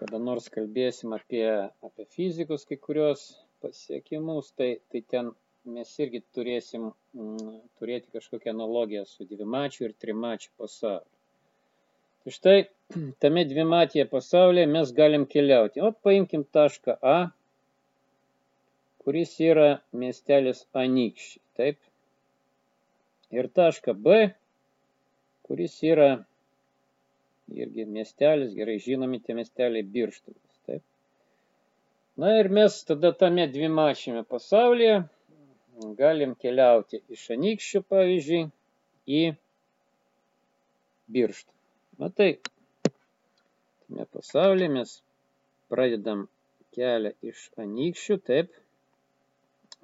[0.00, 1.44] kada nors kalbėsim apie,
[1.84, 3.24] apie fizikus kai kurios
[3.60, 5.32] pasiekimus, tai, tai ten
[5.76, 11.19] mes irgi turėsim mm, turėti kažkokią analogiją su dvimačiu ir trimačiu pasauliu.
[12.22, 12.58] Tai štai
[13.20, 15.80] tame dvimatyje pasaulyje mes galim keliauti.
[15.86, 17.18] O paimkim tašką A,
[19.02, 19.68] kuris yra
[20.00, 21.42] miestelis Anykščiai.
[21.56, 21.78] Taip.
[23.36, 24.18] Ir tašką B,
[25.46, 26.10] kuris yra
[27.62, 30.58] irgi miestelis, gerai žinomi tie miesteliai Birštonas.
[30.66, 30.84] Taip.
[32.20, 35.00] Na ir mes tada tame dvimačiame pasaulyje
[36.02, 38.42] galim keliauti iš Anykščių, pavyzdžiui,
[39.20, 39.22] į
[41.16, 41.59] Birštą.
[42.00, 42.30] Na tai,
[43.84, 44.92] tame pasaulyje mes
[45.72, 46.22] pradedam
[46.76, 48.54] kelią iš Anykščių, taip,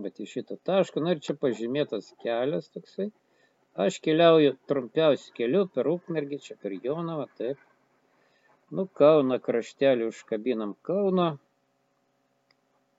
[0.07, 3.11] bet į šitą tašką, na ir čia pažymėtas kelias toksai.
[3.85, 7.61] Aš keliauju trumpiausiu keliu per Ukmergį, čia per Jonavą, taip.
[8.72, 11.31] Nu, Kauną kraštelį užkabinam Kauno.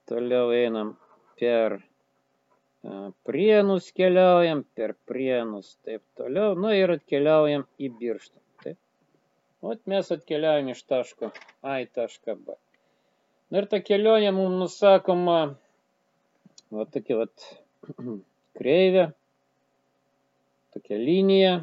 [0.07, 0.93] Toliau einam
[1.41, 1.79] per
[3.27, 6.53] Prienus keliaujam, per Prienus, taip toliau.
[6.55, 8.46] Nu ir atkeliaujam į Birštą.
[9.67, 11.29] Ot mes atkeliaujam iš taško
[11.71, 12.55] A į tašką B.
[13.51, 15.39] Na ir ta kelionė mums nusakoma
[16.77, 17.47] va tokia vat
[18.59, 19.07] kreivė,
[20.75, 21.53] tokia linija.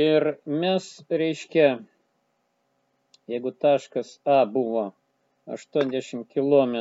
[0.00, 0.26] Ir
[0.62, 0.88] mes,
[1.22, 1.68] reiškia,
[3.32, 4.84] jeigu taškas A buvo
[5.58, 6.76] 80 km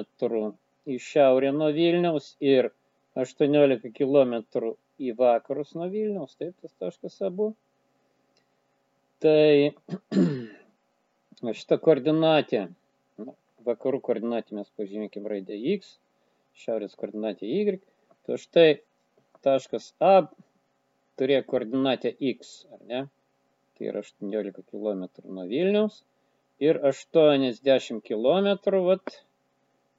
[0.85, 2.69] į šiaurę nuo Vilniaus ir
[3.23, 4.35] 18 km
[4.99, 7.55] į vakarus nuo Vilniaus, taip tas taškas A buvo.
[9.23, 9.71] Tai
[11.61, 12.67] šitą koordinatę,
[13.67, 15.97] vakarų koordinatę mes pažymėkime raidę X,
[16.59, 17.79] šiaurės koordinatė y,
[18.27, 18.69] tai štai
[19.45, 20.13] taškas A
[21.19, 23.01] turėjo koordinatę x, ar ne?
[23.75, 25.03] Tai yra 18 km
[25.35, 26.03] nuo Vilniaus.
[26.59, 28.47] ir 80 km
[28.85, 29.13] vat,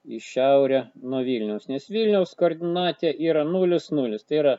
[0.05, 0.81] į šiaurę
[1.13, 4.55] nuo Vilniaus, nes Vilniaus koordinatė yra 0, 0, tai yra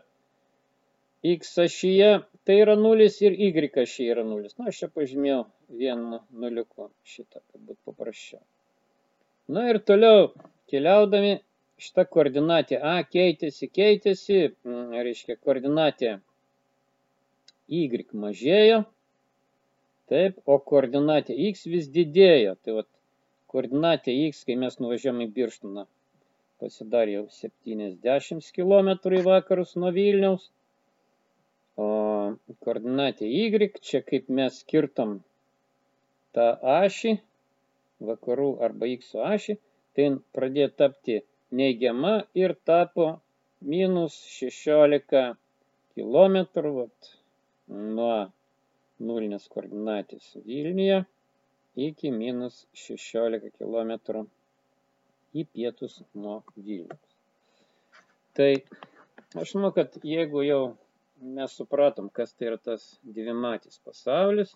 [1.23, 2.11] x ašyje,
[2.45, 4.49] tai yra 0 ir y ašyje yra 0.
[4.57, 5.43] Na, aš čia pažymėjau
[5.81, 8.41] vienu nuliuku šitą, kad būtų paprasčiau.
[9.51, 10.31] Na ir toliau
[10.71, 11.39] keliaudami
[11.81, 16.19] šita koordinatė A keitėsi, keitėsi, mm, reiškia koordinatė
[17.71, 18.81] Y mažėjo,
[20.11, 22.57] taip, o koordinatė X vis didėjo.
[22.63, 22.89] Tai vat,
[23.51, 25.85] koordinatė X, kai mes nuvažiavome į Birštoną,
[26.59, 30.49] pasidarė jau 70 km į vakarus nuo Vilniaus,
[31.81, 31.87] o
[32.65, 35.19] koordinatė Y, čia kaip mes skirtam
[36.37, 37.13] tą ašį,
[38.09, 39.57] vakarų arba X ašį,
[39.95, 41.17] tai pradėjo tapti
[41.61, 42.13] neigiama
[42.43, 43.07] ir tapo
[43.73, 45.23] minus 16
[45.95, 46.37] km
[46.77, 47.11] vat,
[47.97, 48.13] nuo
[49.01, 51.01] nulinės koordinatės Vilniuje
[51.87, 54.25] iki minus 16 km
[55.33, 57.15] į pietus nuo Vilnius.
[58.35, 58.51] Tai
[59.41, 60.63] aš manau, kad jeigu jau
[61.21, 64.53] mes supratom, kas tai yra tas dvimatis pasaulis,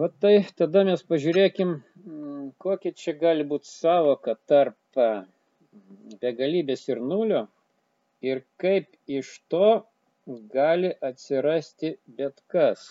[0.00, 5.02] va tai tada mes pažiūrėkim, mm, kokia čia gali būti savoka tarp
[6.22, 7.46] begalybės ir nulio
[8.30, 9.68] ir kaip iš to
[10.54, 12.86] gali atsirasti bet kas,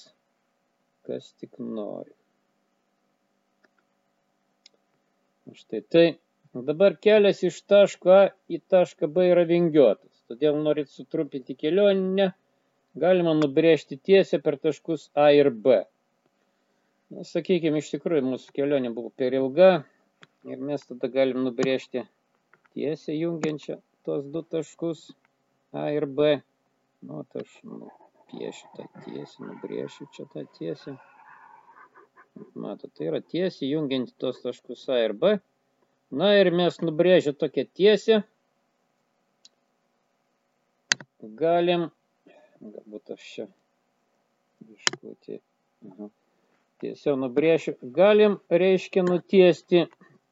[1.08, 2.14] kas tik nori.
[5.58, 6.08] Štai tai
[6.70, 12.32] dabar kelias iš taško A į tašką B yra vingiuotas, todėl norit sutrumpinti kelionę,
[13.04, 15.84] galima nubrėžti tiesią per taškus A ir B.
[17.14, 19.70] Na, sakykime, iš tikrųjų mūsų kelionė buvo per ilga
[20.48, 22.04] ir mes tada galim nubrėžti
[22.76, 25.08] tiesiai jungiančią tos du taškus
[25.76, 26.38] A ir B.
[27.08, 27.92] Nu, tai aš nu,
[28.32, 30.98] piešiu tą tiesiai, nubrėšiu čia tą tiesiai.
[32.56, 35.38] Matot, tai yra tiesiai jungianti tos taškus A ir B.
[36.22, 38.22] Na ir mes nubrėžę tokią tiesią.
[41.22, 41.90] Galim,
[42.62, 43.50] galbūt aš čia
[44.68, 45.42] biškutį.
[45.92, 46.14] Aha
[46.82, 47.76] tiesiog nubrėšiu.
[47.94, 49.86] Galim, reiškia, nutiesti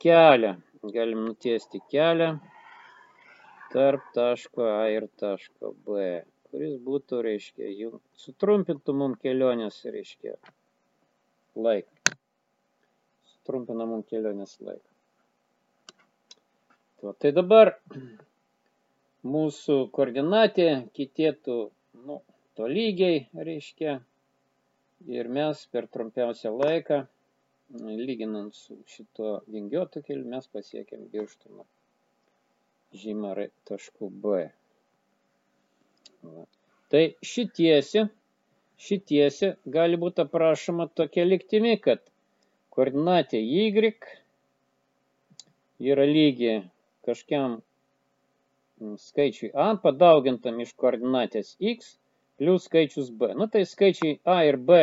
[0.04, 0.56] kelią.
[0.94, 2.36] Galim nutiesti kelią
[3.74, 6.04] tarp taško A ir taško B,
[6.48, 7.90] kuris būtų, reiškia, jų
[8.22, 10.36] sutrumpintų mum kelionės, reiškia,
[11.58, 12.14] laiką.
[13.34, 14.92] Sutrumpina mum kelionės laiką.
[17.22, 17.76] Tai dabar
[19.26, 21.58] mūsų koordinatė kitėtų,
[22.08, 22.20] nu,
[22.60, 24.00] tolygiai, reiškia,
[25.20, 27.00] ir mes per trumpiausią laiką,
[27.82, 31.66] lyginant su šito vingiuotu keliu, mes pasiekėm Birštono
[32.96, 33.34] žymą
[33.70, 34.44] taškų B.
[36.26, 36.46] Va.
[36.94, 38.06] Tai šitiesi,
[38.88, 42.04] šitiesi gali būti aprašoma tokia liktimi, kad
[42.76, 43.94] koordinatė Y
[45.92, 46.54] yra lygi
[47.06, 47.60] kažkiam
[49.02, 51.96] skaičiui A padaugintam iš koordinatės X
[52.38, 53.34] plus skaičius b.
[53.40, 54.80] Nu tai skaičiai a ir b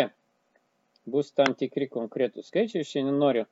[1.15, 2.87] bus tam tikri konkretūs skaičiai.
[2.89, 3.45] Šiandien noriu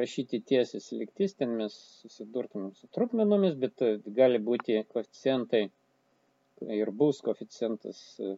[0.00, 3.82] rašyti tiesias lygtis, ten mes susidurtumėm su trupmenomis, bet
[4.18, 5.64] gali būti koficientai
[6.80, 8.34] ir bus koficientas, e,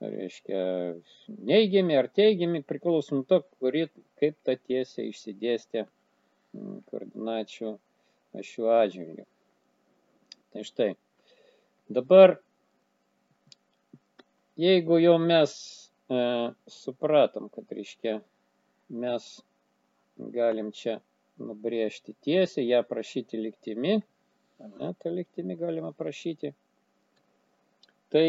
[0.00, 0.60] reiškia,
[1.50, 3.86] neigiami ar teigiami, priklausom to, kuri,
[4.20, 5.86] kaip ta tiesė išsidėstė
[6.90, 7.76] koordinačių
[8.50, 9.26] šiuo atžvilgiu.
[10.56, 10.92] Tai štai.
[11.92, 12.38] Dabar
[14.56, 15.52] jeigu jau mes
[16.08, 16.20] e,
[16.72, 18.14] supratom, kad reiškia
[19.02, 19.26] mes
[20.36, 20.94] galim čia
[21.36, 23.98] nubrėžti tiesiai, ją prašyti liktimi,
[24.78, 26.54] ne, tą liktimi galima prašyti.
[28.08, 28.24] Tai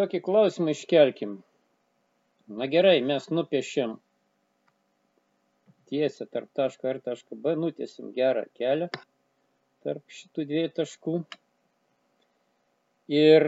[0.00, 1.34] tokį klausimą iškelkim.
[2.62, 3.98] Na gerai, mes nupiešiam
[5.92, 8.88] tiesę tarp taško ir taško B, nutiesim gerą kelią
[9.84, 11.18] tarp šitų dviejų taškų.
[13.08, 13.44] Ir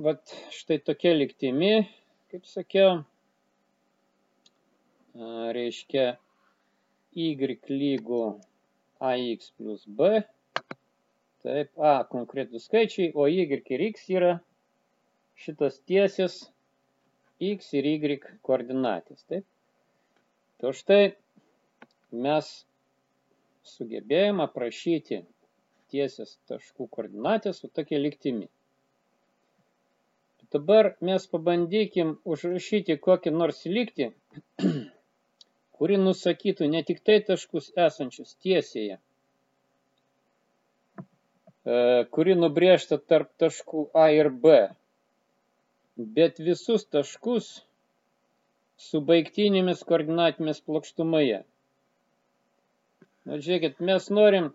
[0.00, 1.82] vat štai tokia liktimi,
[2.32, 3.02] kaip sakiau,
[5.56, 6.06] reiškia
[7.12, 7.26] y
[7.68, 8.22] lygų
[9.10, 10.22] ax plus b,
[11.44, 14.32] taip, a konkretus skaičiai, o y ir x yra
[15.44, 16.40] šitas tiesės
[17.52, 19.44] x ir y koordinatės, taip.
[20.64, 21.12] To štai
[22.16, 22.48] mes
[23.76, 25.20] sugebėjome aprašyti
[25.92, 28.48] tiesės taškų koordinatės su tokia liktimi.
[30.54, 34.06] Dabar mes pabandykim užrašyti kokį nors lygtį,
[35.78, 38.98] kuri nusakytų ne tik tai taškus esančius tiesėje, e,
[42.16, 44.46] kuri nubrėžta tarp taškų A ir B,
[46.18, 47.46] bet visus taškus,
[48.86, 51.40] su baigtinėmis koordinatėmis plokštumoje.
[53.26, 54.46] Na, žiūrėkit, mes norim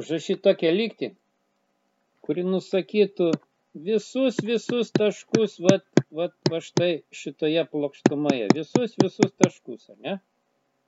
[0.00, 1.08] užrašyti tokią lygtį,
[2.24, 3.26] kuri nusakytų
[3.74, 5.78] visus, visus taškus, va,
[6.14, 8.48] va, va štai šitoje plokštumoje.
[8.54, 10.14] Visus, visus taškus, ar ne?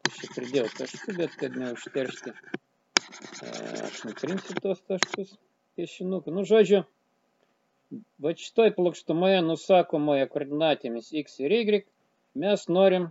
[0.06, 3.50] Aš čia pridėjau taškų, bet kad neužteršti, e,
[3.88, 5.34] aš nutrinsiu tos taškus
[5.76, 6.30] piešinuku.
[6.30, 6.84] Nu, žodžiu,
[8.22, 11.82] va šitoj plokštumoje nusakomoje koordinatėmis x ir y
[12.38, 13.10] mes norim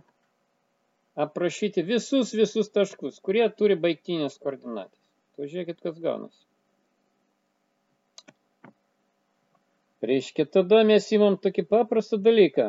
[1.16, 5.02] aprašyti visus, visus taškus, kurie turi baigtinės koordinatės.
[5.36, 6.45] Pažiūrėkit, kas gaunasi.
[10.04, 12.66] Reiškia, tada mes įmam tokį paprastą dalyką.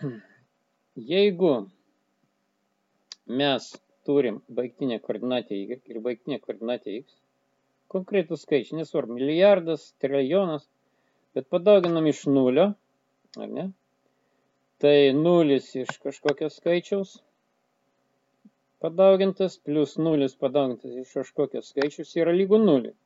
[1.12, 1.50] Jeigu
[3.40, 3.66] mes
[4.08, 7.18] turim baigtinę koordinatę y ir baigtinę koordinatę x,
[7.92, 10.64] konkretų skaičių, nesvarbu, milijardas, trilijonas,
[11.36, 12.70] bet padauginam iš nulio,
[13.36, 13.68] ar ne?
[14.80, 17.18] Tai nulis iš kažkokio skaičiaus
[18.84, 22.96] padaugintas plus nulis padaugintas iš kažkokio skaičius yra lygu nuliui.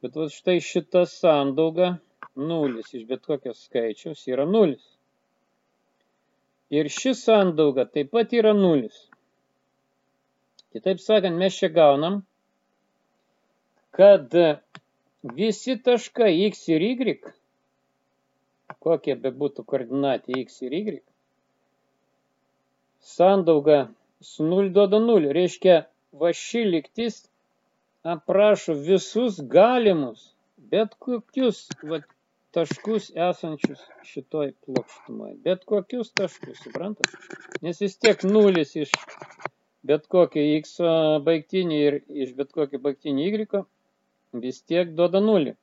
[0.00, 1.98] Bet va štai šita sandauga
[2.40, 4.82] nulis iš bet kokio skaičiaus yra nulis.
[6.70, 8.96] Ir ši sandauga taip pat yra nulis.
[10.72, 12.20] Kitaip sakant, mes čia gaunam,
[13.96, 14.34] kad
[15.38, 17.16] visi taškai x ir y,
[18.84, 21.00] kokie be būtų koordinatė x ir y,
[23.16, 23.80] sandauga
[24.20, 25.34] su 0 duoda 0.
[25.34, 25.76] Reiškia,
[26.22, 27.24] va ši liktis
[28.14, 30.30] aprašo visus galimus,
[30.70, 32.00] bet kokius va,
[32.56, 35.36] taškus esančius šitoj plokštumoje.
[35.44, 37.14] Bet kokius taškus, suprantat?
[37.64, 38.94] Nes vis tiek nulis iš
[39.86, 40.76] bet kokio x
[41.26, 43.64] baigtinį ir iš bet kokio baigtinį y
[44.44, 45.56] vis tiek duoda nulį.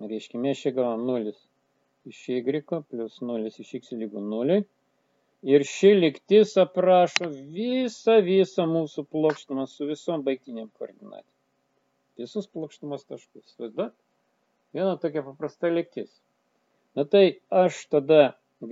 [0.00, 1.38] Reiškia, mes čia gavom nulis
[2.06, 4.64] iš y plus nulis iš x lygų nuliui.
[5.46, 11.32] Ir ši liktis aprašo visą, visą mūsų plokštumą su visom baigtiniam koordinatėm.
[12.18, 13.54] Visus plokštumos taškus.
[13.60, 13.92] Vaizduot?
[14.76, 16.10] Viena tokia paprasta lygtis.
[16.96, 17.24] Na tai
[17.64, 18.20] aš tada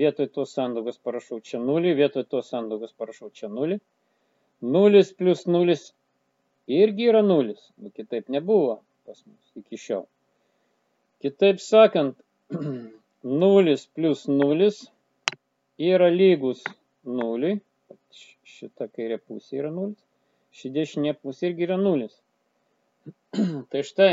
[0.00, 3.78] vietoj tos sandaugos parašau čia nulį, vietoj tos sandaugos parašau čia nulį.
[4.74, 5.86] Nulis plus nulis
[6.80, 7.70] irgi yra nulis.
[7.80, 10.04] Nu, kitaip nebuvo pas mus iki šiol.
[11.24, 12.20] Kitaip sakant,
[13.44, 14.84] nulis plus nulis
[15.92, 16.64] yra lygus
[17.04, 17.60] nuliui.
[18.54, 20.00] Šita kairė pusė yra nulis.
[20.54, 22.20] Ši dešinė pusė irgi yra nulis.
[23.72, 24.12] tai štai,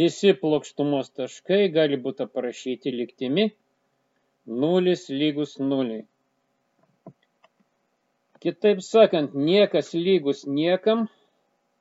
[0.00, 3.50] Visi plokštumos taškai gali būti aprašyti lygtimi
[4.46, 5.98] 0 lygus 0.
[8.40, 11.04] Kitaip sakant, niekas lygus niekam,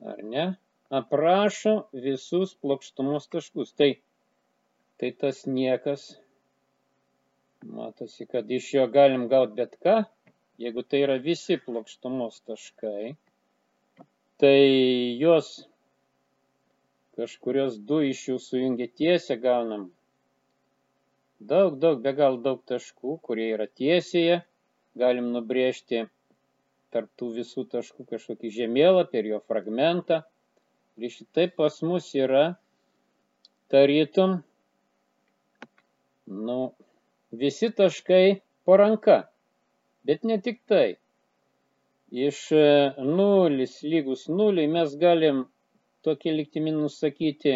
[0.04, 0.46] ar ne,
[1.00, 3.72] aprašo visus plokštumos taškus.
[3.80, 3.92] Tai,
[5.00, 6.04] tai tas niekas,
[7.64, 10.02] matosi, kad iš jo galim gauti bet ką,
[10.60, 13.16] jeigu tai yra visi plokštumos taškai,
[14.40, 14.60] tai
[15.24, 15.54] jos
[17.20, 19.90] kažkurios du iš jų sujungia tiesę, gaunam
[21.40, 24.42] daug, daug, be gal daug taškų, kurie yra tiesėje.
[25.00, 26.08] Galim nubrėžti
[26.94, 30.24] tarp tų visų taškų kažkokį žemėlapį ir jo fragmentą.
[31.00, 32.58] Ir šitai pas mus yra
[33.72, 34.40] tarytum,
[36.28, 36.58] nu,
[37.32, 39.22] visi taškai po ranka.
[40.04, 40.98] Bet ne tik tai.
[42.10, 42.42] Iš
[43.06, 45.46] nulis lygus nuliui mes galim
[46.06, 47.56] tokia liktimi nusakyti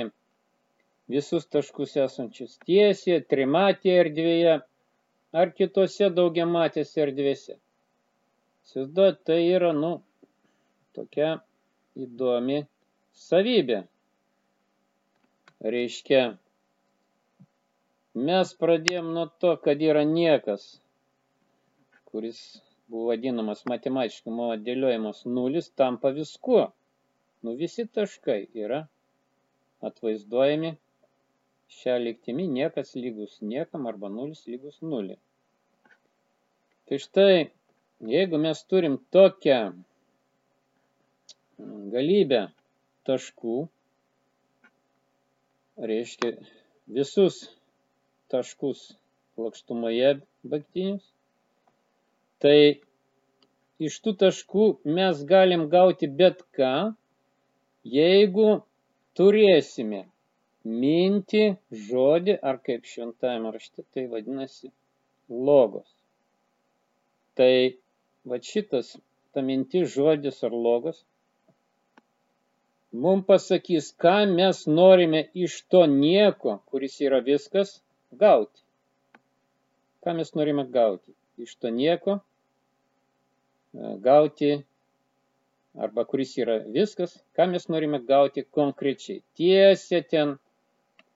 [1.12, 4.56] visus taškus esančius tiesiai, trimatėje erdvėje
[5.42, 7.58] ar kitose daugiamatėse erdvėse.
[8.64, 9.96] Įsivaizduot, tai yra, nu,
[10.96, 11.34] tokia
[12.00, 12.62] įdomi
[13.26, 13.82] savybė.
[15.74, 16.22] Reiškia,
[18.30, 20.66] mes pradėjom nuo to, kad yra niekas,
[22.12, 22.40] kuris
[22.92, 26.66] buvo vadinamas matematiškai modeliuojamas nulis, tampa viskuo.
[27.44, 28.80] Nu visi taškai yra
[29.88, 30.72] atvaizduojami
[31.78, 35.20] šią lygtimi niekas lygus niekam arba nulis lygus nuliui.
[36.86, 37.36] Tai štai,
[38.14, 39.60] jeigu mes turim tokią
[41.94, 42.42] galybę
[43.08, 43.58] taškų,
[45.92, 46.34] reiškia
[46.98, 47.44] visus
[48.32, 48.88] taškus
[49.36, 50.16] plokštumoje
[50.50, 51.06] baigtinius,
[52.44, 52.58] tai
[53.88, 54.66] iš tų taškų
[54.98, 56.74] mes galim gauti bet ką,
[57.84, 58.64] jeigu
[59.18, 60.06] turėsime
[60.64, 61.44] mintį,
[61.90, 64.72] žodį, ar kaip šventajame rašte tai vadinasi
[65.30, 65.90] logos.
[67.36, 67.54] Tai
[68.30, 68.94] va šitas,
[69.34, 71.04] ta mintis, žodis ar logos,
[72.94, 77.82] mums pasakys, ką mes norime iš to nieko, kuris yra viskas,
[78.12, 78.62] gauti.
[80.04, 81.14] ką mes norime gauti.
[81.38, 84.50] Iš to nieko e, gauti,
[85.74, 89.24] arba kuris yra viskas, ką mes norime gauti konkrečiai.
[89.38, 90.38] Tiesia ten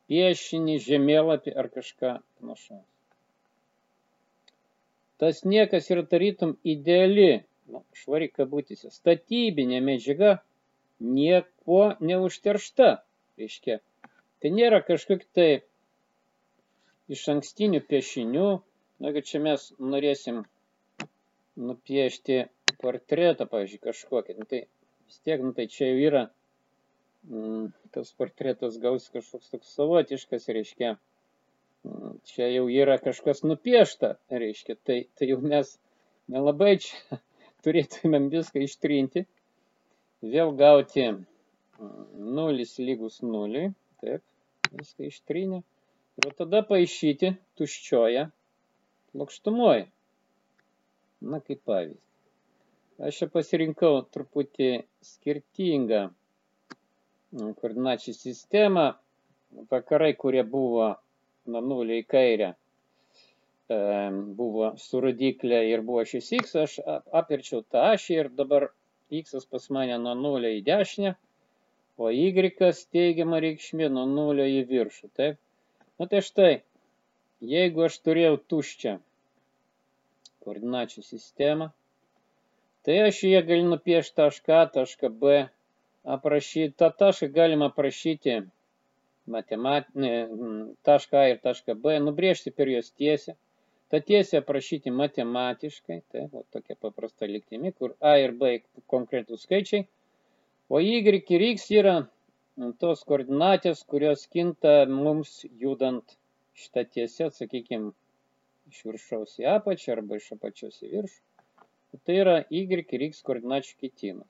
[0.09, 2.85] piešinį, žemėlapį ar kažką panašaus.
[5.17, 7.43] Tas niekas yra tarytum ideali,
[7.73, 10.35] nu, švari kabutėse, statybinė medžiaga,
[11.01, 12.91] nieko neužteršta.
[13.37, 13.79] Reiškia,
[14.41, 15.49] tai nėra kažkokia tai
[17.13, 18.47] iš ankstinių piešinių,
[19.01, 20.43] na, kad čia mes norėsim
[21.57, 22.45] nupiešti
[22.83, 24.61] portretą, pavyzdžiui, kažkokį, nu, tai
[25.07, 26.23] vis tiek, nu, tai čia jau yra,
[27.29, 30.93] mm, tas portretas gaus kažkoks toks savotiškas, reiškia,
[31.87, 35.73] mm, čia jau yra kažkas nupiešta, reiškia, tai, tai jau mes
[36.33, 37.19] nelabai čia
[37.65, 39.25] turėtumėm viską ištrinti,
[40.35, 41.25] vėl gauti mm,
[42.37, 43.71] nulis lygus nuliui,
[44.03, 44.25] taip,
[44.73, 45.63] viską ištrinę.
[46.17, 48.23] Ir tada paaišyti tuščioje
[49.13, 49.85] plokštumoje.
[51.29, 52.06] Na, kaip pavyzdį.
[52.97, 54.69] Aš čia pasirinkau truputį
[55.05, 58.85] skirtingą mm, koordinačių sistemą.
[59.71, 60.87] Vakarai, kurie buvo
[61.53, 62.49] nuo nulio į kairę,
[64.39, 66.75] buvo su rodiklė ir buvo šis x, aš
[67.21, 68.67] apverčiau tą ašį ir dabar
[69.21, 71.13] x pas mane nuo nulio į dešinę,
[71.97, 72.27] o y
[72.91, 75.09] teigiama reikšmė nuo nulio į viršų.
[75.19, 75.39] Taip?
[75.99, 76.51] Na tai štai,
[77.41, 78.97] jeigu aš turėjau tuščią
[80.45, 81.71] koordinačių sistemą,
[82.87, 85.39] tai aš jie galiu nupiešti tašką tašką B,
[86.15, 88.37] aprašyti, tą tašką galima aprašyti
[89.33, 90.11] matematinį,
[90.87, 93.35] tašką A ir tašką B, nubrėžti per juos tiesę,
[93.91, 98.53] tą tiesę aprašyti matematiškai, tai va, tokia paprasta liktimi, kur A ir B
[98.95, 99.83] konkretų skaičiai,
[100.71, 101.97] o Y ir X yra
[102.79, 106.15] tos koordinatės, kurios kinta mums judant
[106.55, 107.91] šitą tiesę, sakykime,
[108.71, 111.26] iš viršaus į apačią arba iš apačios į viršų.
[112.05, 114.27] Tai yra y ir x koordinačių kitimas.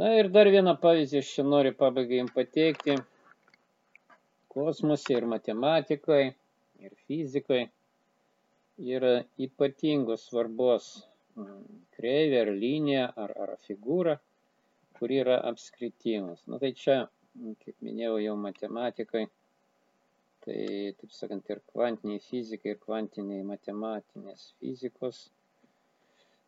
[0.00, 2.96] Na ir dar vieną pavyzdį aš čia noriu pabaigai jums pateikti.
[4.52, 6.34] Kosmose ir matematikoje,
[6.84, 7.68] ir fizikoje
[8.96, 9.12] yra
[9.46, 10.88] ypatingos svarbos
[11.36, 11.62] mm,
[11.96, 14.16] kreivė ar linija ar, ar figūra
[14.98, 16.42] kur yra apskritimas.
[16.50, 16.98] Na tai čia,
[17.64, 19.24] kaip minėjau, jau matematikai,
[20.44, 20.60] tai,
[21.00, 25.26] taip sakant, ir kvantiniai fizikai, ir kvantiniai matematinės fizikos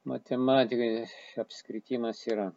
[0.04, 1.06] matematikai
[1.42, 2.48] apskritimas yra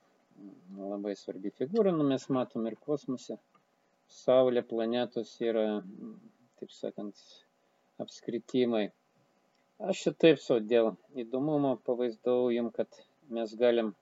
[0.78, 3.38] labai svarbi figūra, nu mes matom ir kosmose.
[4.12, 5.66] Saulė, planetos yra,
[6.60, 7.18] taip sakant,
[8.04, 8.90] apskritimai.
[9.82, 10.92] Aš šitaip savo dėl
[11.24, 13.02] įdomumo pavaizdau jums, kad
[13.34, 13.94] mes galim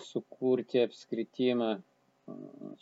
[0.00, 1.72] sukurti apskritimą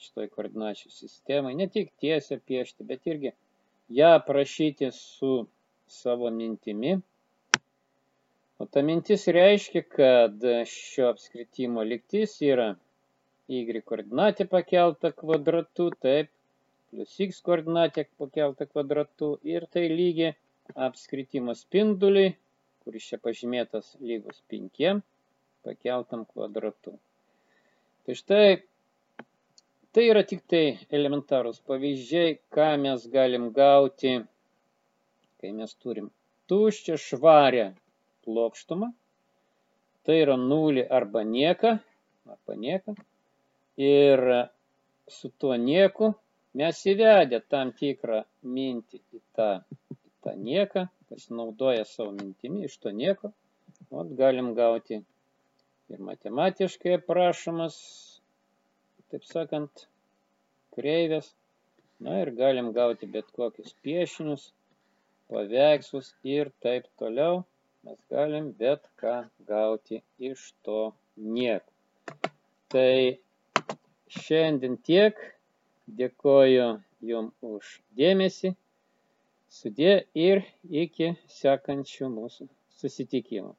[0.03, 1.55] šitoj koordinačių sistemai.
[1.59, 3.32] Ne tik tiesę piešti, bet irgi
[4.01, 5.32] ją aprašyti su
[5.90, 6.98] savo mintimi.
[8.61, 12.66] O ta mintis reiškia, kad šio apskritimo liktis yra
[13.48, 16.28] y koordinatė pakelta kvadratu, taip,
[16.90, 20.34] plus x koordinatė pakelta kvadratu ir tai lygiai
[20.88, 22.34] apskritimo spinduliui,
[22.84, 24.92] kuris čia pažymėtas lygus 5
[25.64, 26.98] pakeltam kvadratu.
[28.04, 28.46] Tai štai,
[29.96, 30.64] tai yra tik tai
[31.00, 34.18] elementarūs pavyzdžiai, ką mes galim gauti,
[35.40, 36.12] kai mes turim
[36.52, 37.70] tuščią švarę
[38.26, 38.90] plokštumą,
[40.04, 41.76] tai yra nulį arba nieką,
[42.34, 42.96] arba nieką,
[43.80, 44.24] ir
[45.10, 46.12] su tuo nieku
[46.60, 48.22] mes įvedę tam tikrą
[48.56, 49.50] mintį į tą,
[49.94, 53.32] į tą nieką, pasinaudoja savo mintimi iš to nieko,
[53.90, 55.00] ot, galim gauti
[55.90, 57.76] ir matematiškai aprašomas,
[59.10, 59.86] taip sakant,
[60.76, 61.32] kreivės.
[62.00, 64.46] Na ir galim gauti bet kokius piešinius,
[65.28, 67.42] paveikslus ir taip toliau.
[67.84, 69.14] Mes galim bet ką
[69.50, 69.96] gauti
[70.30, 70.80] iš to
[71.36, 71.72] nieko.
[72.72, 72.94] Tai
[74.22, 75.22] šiandien tiek.
[76.00, 76.66] Dėkoju
[77.10, 77.70] Jums už
[78.00, 78.52] dėmesį.
[79.60, 79.94] Sudė
[80.26, 80.42] ir
[80.84, 81.08] iki
[81.40, 82.46] sekančių mūsų
[82.82, 83.54] susitikimų.